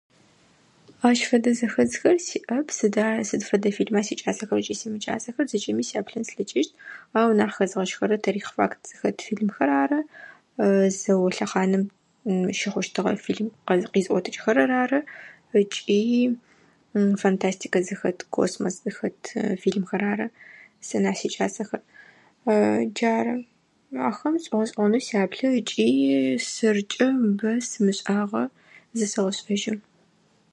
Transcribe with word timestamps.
Ащ 1.09 1.19
фэдэ 1.29 1.51
зэхэдзэр 1.59 2.15
сиӏэп 2.27 2.67
сыда 2.77 3.05
сыд 3.29 3.41
фэдэ 3.49 3.69
фильма 3.77 4.01
сикӏасэхэ 4.07 4.55
ыкӏи 4.59 4.75
симыкӏасэхэ, 4.79 5.41
зэкӏэми 5.49 5.83
сяплъын 5.89 6.23
слъэкӏыщт. 6.27 6.71
Ау 7.19 7.31
нахь 7.39 7.55
хэзгъэщхэрэр 7.57 8.21
тыарихъ, 8.23 8.51
факт 8.57 8.81
зыхэт 8.89 9.17
фильмхэр 9.27 9.69
рары. 9.71 9.99
Зао 10.99 11.25
лъэхъанэм 11.35 11.83
щыхъущтыгъэ 12.57 13.11
фильм 13.25 13.47
къизӏотыкӏхэрэр 13.93 14.71
ары 14.83 14.99
ыкӏи 15.61 16.01
фантастикэ 17.21 17.79
зыхэт, 17.87 18.19
космос 18.35 18.75
зыхэт 18.83 19.19
фильмхэр 19.61 20.03
ары 20.11 20.27
сэ 20.87 20.97
нахь 21.03 21.19
сикӏасэхэр, 21.21 21.81
джары. 22.95 23.33
Ахэм 24.09 24.33
сшӏуогъэшӏэгъуонэу 24.39 25.05
сыяплъы 25.07 25.47
ыкӏи 25.59 25.87
сэркӏэ 26.53 27.07
бэ 27.39 27.51
сымышӏагъэ 27.69 28.43
зэсэгъэшӏэжьы. 28.97 29.75